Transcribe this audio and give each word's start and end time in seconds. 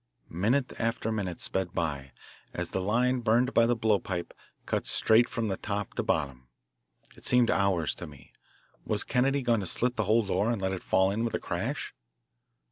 Minute 0.31 0.73
after 0.79 1.11
minute 1.11 1.39
sped 1.41 1.73
by, 1.75 2.11
as 2.55 2.71
the 2.71 2.81
line 2.81 3.19
burned 3.19 3.53
by 3.53 3.67
the 3.67 3.75
blowpipe 3.75 4.33
cut 4.65 4.87
straight 4.87 5.29
from 5.29 5.55
top 5.57 5.93
to 5.93 6.01
bottom. 6.01 6.47
It 7.15 7.23
seemed 7.23 7.51
hours 7.51 7.93
to 7.97 8.07
me. 8.07 8.33
Was 8.83 9.03
Kennedy 9.03 9.43
going 9.43 9.59
to 9.59 9.67
slit 9.67 9.97
the 9.97 10.05
whole 10.05 10.23
door 10.23 10.49
and 10.51 10.59
let 10.59 10.73
it 10.73 10.81
fall 10.81 11.11
in 11.11 11.23
with 11.23 11.35
a 11.35 11.39
crash? 11.39 11.93